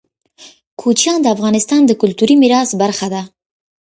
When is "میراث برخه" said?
2.41-3.07